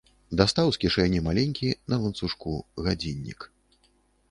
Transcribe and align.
Дастаў 0.39 0.71
з 0.77 0.81
кішэні 0.85 1.19
маленькі, 1.27 1.69
на 1.95 2.01
ланцужку, 2.07 2.57
гадзіннік. 2.91 3.39